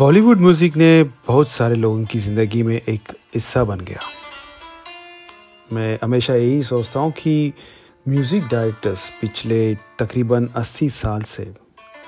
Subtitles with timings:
[0.00, 4.00] Bollywood music ने बहुत सारे लोगों की ज़िंदगी में एक हिस्सा बन गया।
[5.72, 7.52] मैं हमेशा यही सोचता हूँ कि
[8.08, 9.58] म्यूज़िक डायरेक्टर्स पिछले
[9.98, 11.46] तकरीबन 80 साल से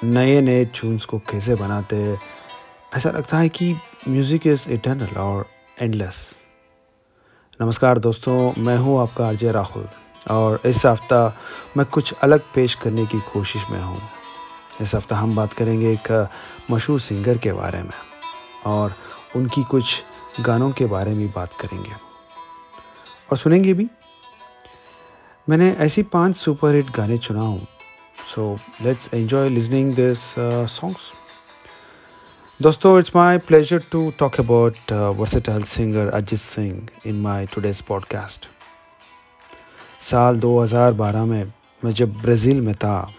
[0.04, 2.18] नए नए ट्यून्स को कैसे बनाते हैं,
[2.96, 3.72] ऐसा लगता है कि
[4.08, 5.46] म्यूज़िक इज़ इटर्नल और
[5.80, 6.24] एंडलेस
[7.60, 9.86] नमस्कार दोस्तों, मैं हूँ आपका अजय राहुल
[10.30, 11.26] और इस हफ़्ता
[11.76, 14.00] मैं कुछ अलग पेश करने की कोशिश में हूँ।
[14.82, 16.28] इस हफ़्ता हम बात करेंगे एक
[16.70, 17.98] मशहूर सिंगर के बारे में
[18.66, 18.94] और
[19.36, 20.04] उनकी कुछ
[20.40, 21.92] गानों के बारे में बात करेंगे।
[23.30, 23.86] और सुनेंगे भी।
[25.48, 27.66] मैंने ऐसी पाँच सुपर हिट गाने चुना हूँ।
[28.34, 30.34] So let's enjoy listening this
[30.72, 31.12] songs
[32.62, 38.48] दोस्तों it's my pleasure to talk about versatile singer Ajit Singh in my today's podcast
[40.00, 41.52] साल 2012 में
[41.84, 43.14] मैं जब ब्राज़ील में था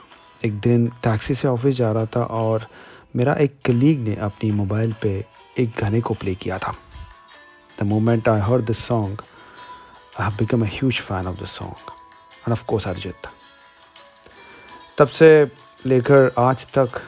[0.46, 2.68] एक दिन टैक्सी से ऑफ़िस जा रहा था और
[3.16, 5.26] मेरा एक कलीग ने अपनी मोबाइल पे
[5.60, 6.76] एक गाने को प्ले किया था।
[7.80, 9.22] The moment I heard this song
[10.20, 11.92] I have become a huge fan of this song
[12.40, 13.28] and of course Arijit
[14.98, 15.52] तब से
[15.86, 17.02] लेकर आज तक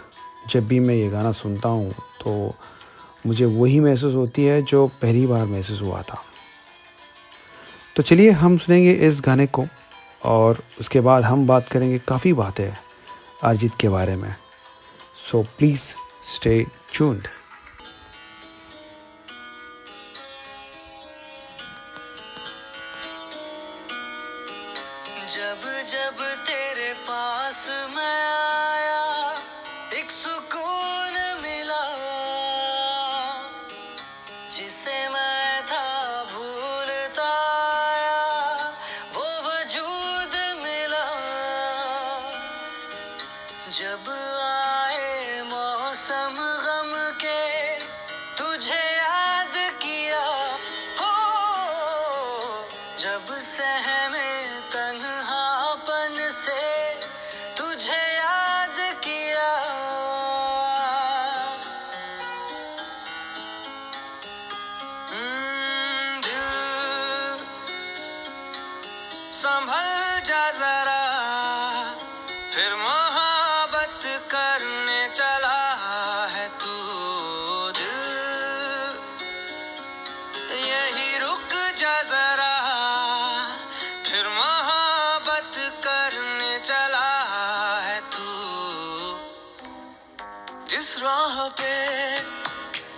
[0.49, 2.55] जब भी मैं ये गाना सुनता हूँ तो
[3.25, 6.21] मुझे वही महसूस होती है जो पहली बार महसूस हुआ था।
[7.95, 9.65] तो चलिए हम सुनेंगे इस गाने को
[10.25, 12.84] और उसके बाद हम बात करेंगे काफ़ी बातें
[13.43, 14.35] अरिजीत के बारे में।
[15.29, 15.83] सो प्लीज़
[16.33, 16.55] स्टे
[16.93, 17.27] ट्यून्ड
[25.35, 28.54] जब जब तेरे पास मैं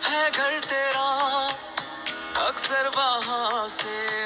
[0.09, 1.07] है घर तेरा
[2.47, 4.17] अक्सर वहाँ से।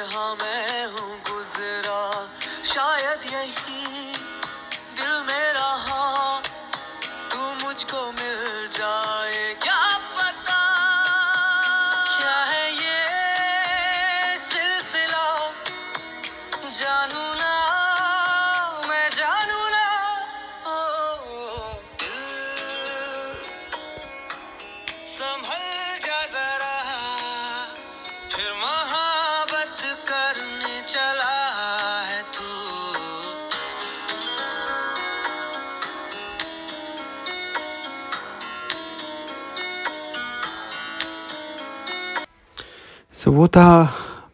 [43.42, 43.86] वो था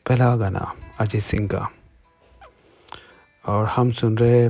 [0.07, 0.61] पहला गाना
[0.99, 1.59] अजीत सिंह का।
[3.45, 4.49] और हम सुन रहे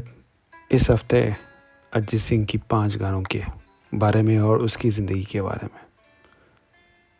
[0.72, 1.22] इस हफ़्ते
[1.94, 3.42] अजीत सिंह की पाँच गानों के
[3.92, 5.82] बारे में और उसकी ज़िंदगी के बारे में।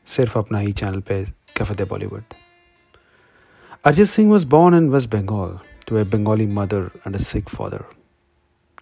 [0.08, 1.24] सिर्फ़ अपना ही चैनल पे
[1.58, 2.24] cafe de Bollywood.
[3.86, 7.86] Arijit Singh was born in West Bengal to a Bengali mother and a Sikh father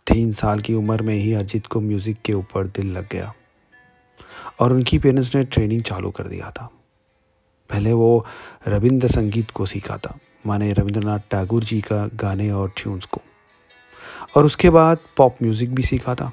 [0.07, 3.33] तीन साल की उम्र में ही अरिजीत को म्यूज़िक के ऊपर दिल लग गया।
[4.59, 6.69] और उनकी पेरेंट्स ने ट्रेनिंग चालू कर दिया था।
[7.69, 8.25] पहले वो
[8.67, 10.17] रविंद्र संगीत को सीखा था,
[10.47, 13.21] माने रविंद्रनाथ टैगोर जी का गाने और ट्यून्स को।
[14.35, 16.31] और उसके बाद पॉप म्यूज़िक भी सीखा था।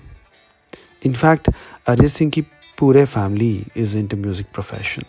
[1.06, 1.50] इनफैक्ट
[1.86, 2.40] अरिजीत सिंह की
[2.78, 5.02] पूरे family is into music profession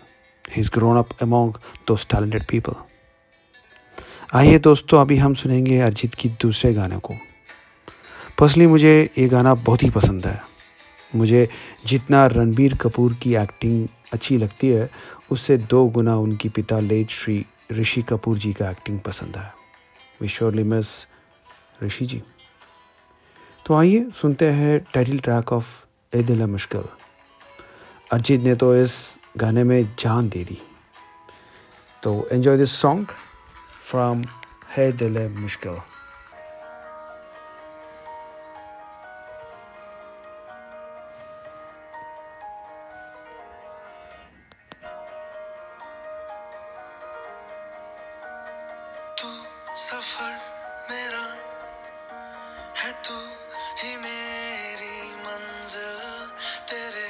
[0.45, 1.57] he is grown up among
[1.87, 2.75] those talented people
[4.33, 7.13] आइए दोस्तों, अभी हम सुनेंगे अरिजीत की दूसरे गाने को।
[8.39, 10.41] पर्सनली मुझे ये गाना बहुत ही पसंद है।
[11.11, 11.47] मुझे
[11.85, 14.89] जितना रणबीर कपूर की एक्टिंग अच्छी लगती है,
[15.31, 19.53] उससे दो गुना उनकी पिता लेट श्री ऋषि कपूर जी का एक्टिंग पसंद है।
[20.21, 20.87] We surely miss
[21.83, 22.23] Rishi ji.
[23.65, 26.83] तो आइए सुनते हैं टाइटल ट्रैक ऑफ़ ए दिल मुश्किल।
[28.11, 30.57] अरिजीत ने तो इस गाने में जान दे दी।
[32.03, 33.07] तो एंजॉय दिस सॉन्ग
[33.85, 34.23] फ्रॉम
[34.69, 35.77] है दिल मुश्किल।
[49.75, 50.33] सफ़र
[50.89, 51.21] मेरा
[52.77, 53.15] है तू
[53.81, 55.97] ही मेरी मंजिल
[56.69, 57.07] तेरे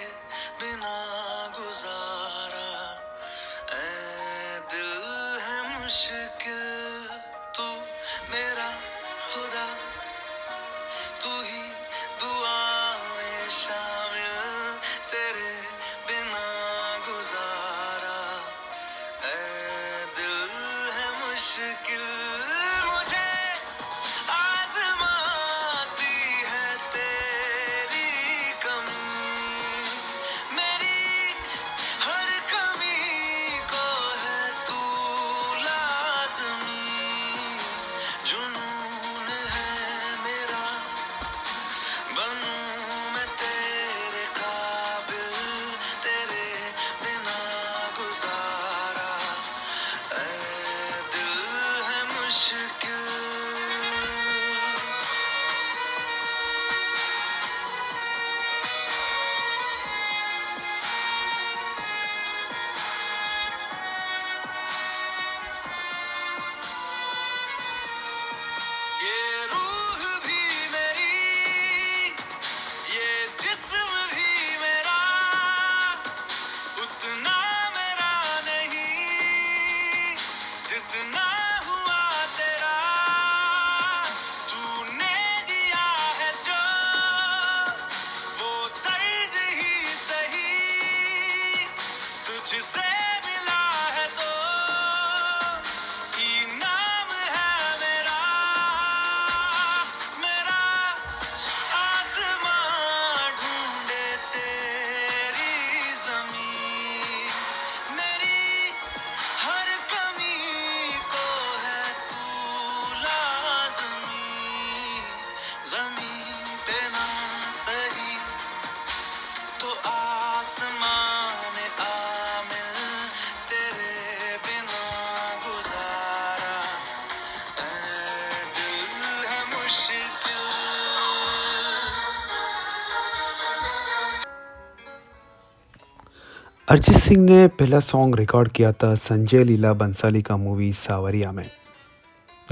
[136.67, 141.49] अरिजीत सिंह ने पहला सॉन्ग रिकॉर्ड किया था संजय लीला बंसाली का मूवी सावरिया में।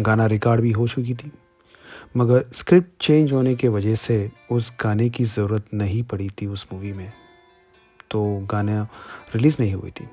[0.01, 1.31] गाना रिकॉर्ड भी हो चुकी थी,
[2.17, 6.67] मगर स्क्रिप्ट चेंज होने के वजह से उस गाने की ज़रूरत नहीं पड़ी थी उस
[6.73, 7.11] मूवी में।
[8.11, 8.87] तो गाना
[9.35, 10.07] रिलीज़ नहीं हुई थी।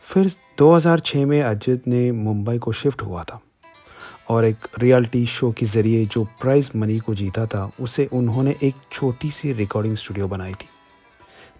[0.00, 3.40] फिर 2006 में अजित ने मुंबई को शिफ्ट हुआ था
[4.28, 8.74] और एक रियलिटी शो के ज़रिए जो प्राइज़ मनी को जीता था, उसे उन्होंने एक
[8.92, 10.68] छोटी सी रिकॉर्डिंग स्टूडियो बनाई थी।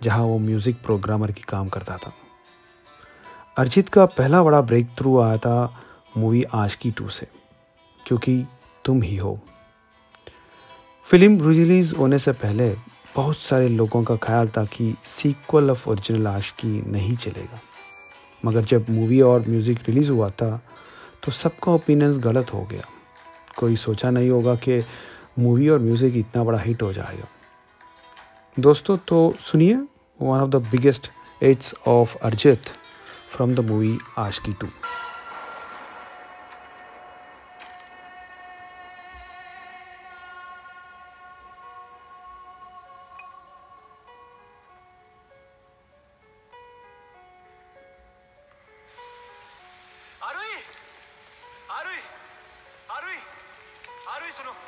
[0.03, 2.13] जहाँ वो म्यूज़िक प्रोग्रामर की काम करता था।
[3.57, 5.83] अरिजीत का पहला बड़ा ब्रेक थ्रू आया था
[6.17, 7.27] मूवी आज की टू से,
[8.01, 8.45] क्योंकि
[8.85, 9.39] तुम ही हो।
[11.07, 12.71] फ़िल्म रिलीज़ होने से पहले
[13.17, 17.61] बहुत सारे लोगों का ख्याल था कि सीक्वल ऑफ़ ओरिजिनल आशिकी नहीं चलेगा।
[18.43, 20.51] मगर जब मूवी और म्यूज़िक रिलीज़ हुआ था
[21.25, 22.85] तो सबका ओपिनियंस गलत हो गया।
[23.57, 24.83] कोई सोचा नहीं होगा कि
[25.39, 27.27] मूवी और म्यूज़िक इतना बड़ा हिट हो जाएगा।
[28.67, 29.75] दोस्तों तो सुनिए
[30.21, 31.09] one of the biggest
[31.43, 32.69] hits of Arijit
[33.35, 34.67] from the movie Aashiqui two
[50.29, 50.57] आरुई
[51.79, 52.01] आरुई
[52.97, 53.19] आरुई
[54.15, 54.68] आरुई सुनो।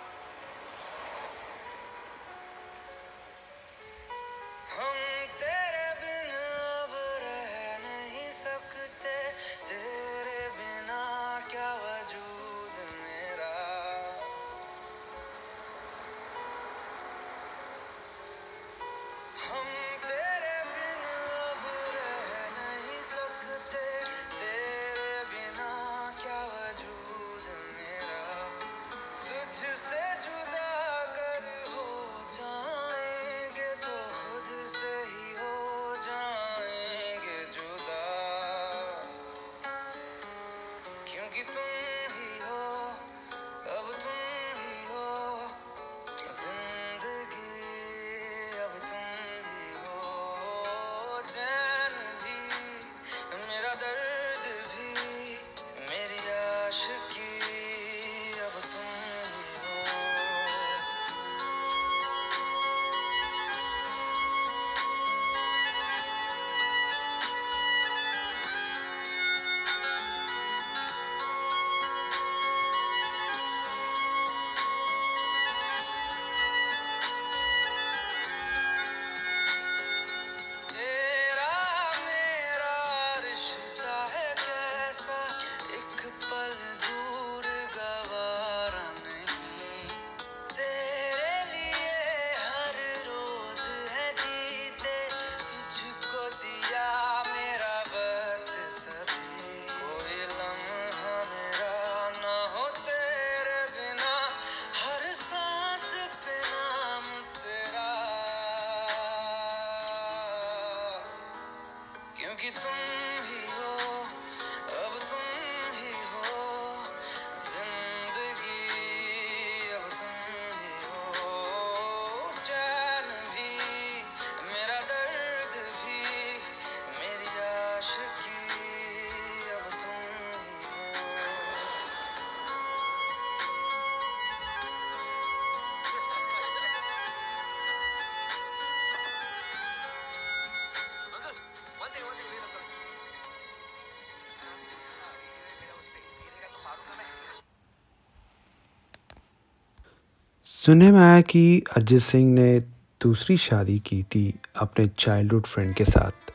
[150.60, 152.58] सुनने में आया कि अजीत सिंह ने
[153.00, 154.22] दूसरी शादी की थी
[154.56, 156.32] अपने चाइल्डहुड फ्रेंड के साथ,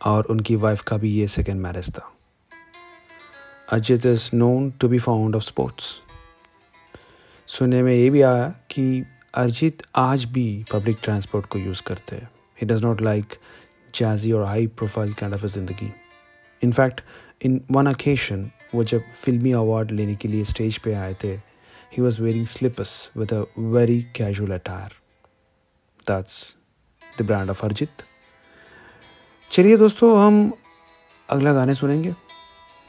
[0.00, 2.02] और उनकी वाइफ का भी ये सेकेंड मैरिज था।
[3.68, 5.84] Ajit is known to be found of sports
[7.48, 12.30] सुनने में ये भी आया कि अरिजीत आज भी पब्लिक ट्रांसपोर्ट को यूज़ करते हैं।
[12.58, 13.34] He does not like
[13.94, 15.92] jazzy और हाई प्रोफ़ाइल काइंड ऑफ़ ज़िंदगी।
[16.62, 17.00] In fact
[17.42, 21.49] in one occasion वो जब फिल्मी अवार्ड लेने के लिए स्टेज पे आए थे
[21.92, 24.92] he was wearing slippers with a very casual attire
[26.06, 26.56] that's
[27.18, 28.02] the brand of Arijit
[29.50, 30.52] चलिए दोस्तों, हम
[31.30, 32.14] अगला गाने सुनेंगे।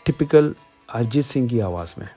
[0.06, 0.56] टिपिकल
[0.90, 2.10] अरिजीत सिंह की आवाज़ में।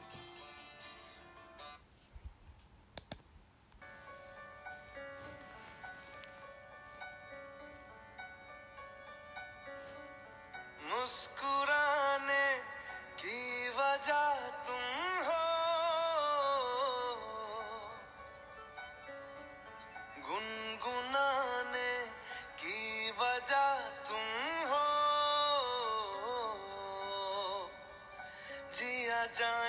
[29.34, 29.63] 짠.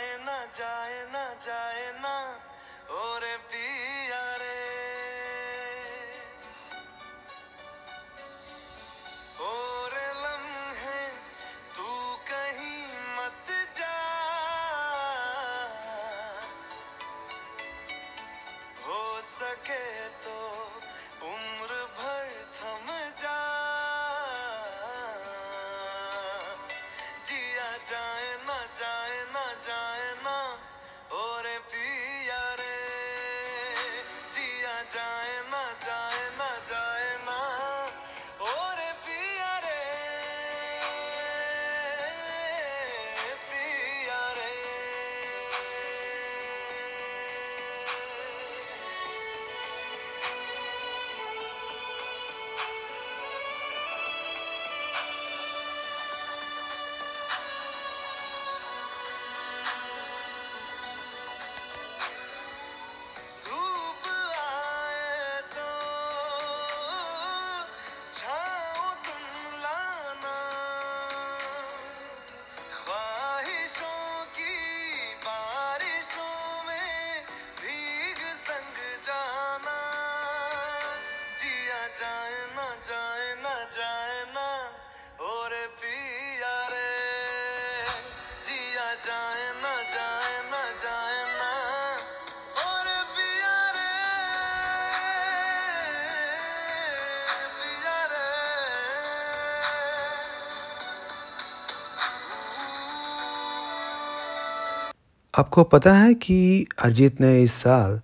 [105.37, 108.01] आपको पता है कि अरिजीत ने इस साल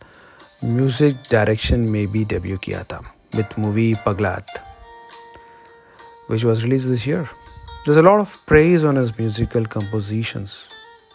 [0.66, 4.46] म्यूज़िक डायरेक्शन में भी डेब्यू किया था with movie Pagglait
[6.32, 7.24] which was release this year
[7.88, 10.60] this a lot of praise on his musical compositions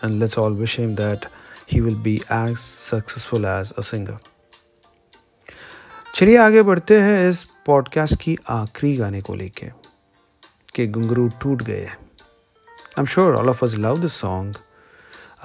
[0.05, 1.27] and let's all wish him that
[1.73, 4.19] he will be as successful as a singer
[6.15, 9.71] चलिए आगे बढ़ते हैं इस podcast की आखिरी गाने को लेके,
[10.75, 14.57] कि गुंगरू टूट गए I am sure all of us love this song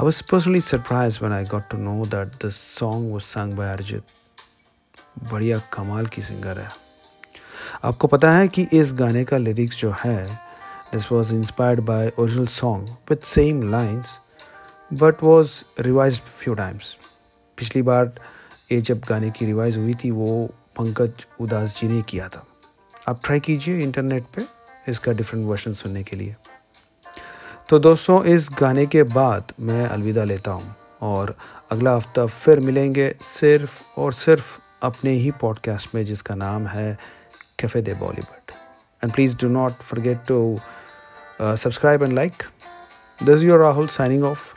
[0.01, 3.65] I was personally surprised when I got to know that this song was sung by
[3.65, 4.01] Arjit.
[5.31, 6.70] बढ़िया कमाल की सिंगर है।
[7.84, 10.25] आपको पता है कि इस गाने का लिरिक्स जो है
[10.93, 14.17] this was inspired by original song with same lines
[14.93, 16.98] but was revise few times
[17.58, 18.13] पिछली बार
[18.72, 22.46] ये जब गाने की रिवाइज हुई थी, वो पंकज उदास जी ने किया था।
[23.08, 24.46] आप ट्राई कीजिए इंटरनेट पे
[24.88, 26.36] इसका डिफरेंट वर्जन सुनने के लिए।
[27.72, 31.36] तो दोस्तों, इस गाने के बाद मैं अलविदा लेता हूँ और
[31.72, 36.98] अगला हफ़्ता फिर मिलेंगे सिर्फ़ और सिर्फ़ अपने ही पॉडकास्ट में, जिसका नाम है
[37.60, 38.51] cafe de Bollywood
[39.04, 40.60] and please do not forget to
[41.42, 42.44] subscribe and like
[43.24, 44.54] this your Rahul signing off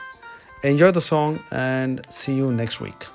[0.65, 3.14] enjoy the song and see you next week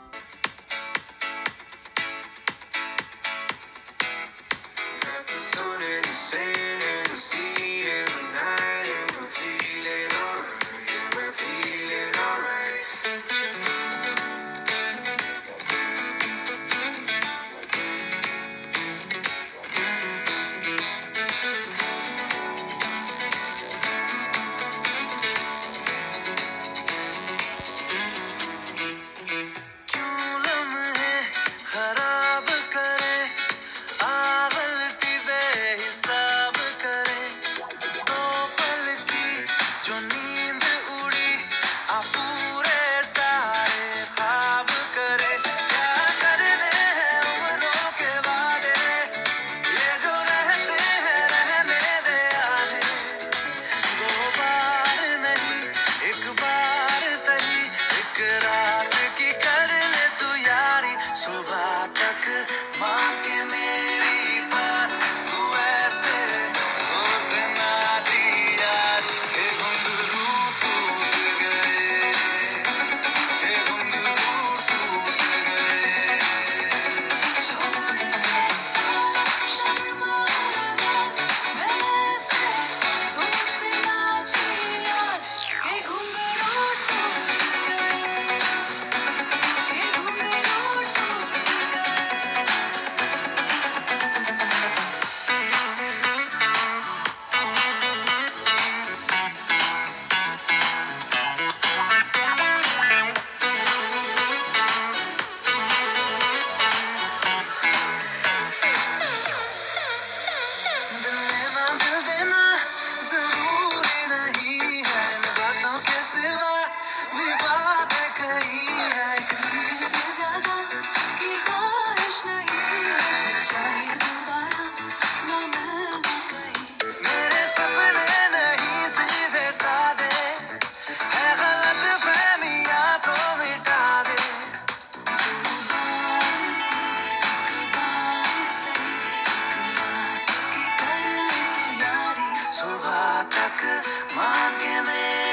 [143.21, 144.21] 全く負
[144.59, 145.30] け目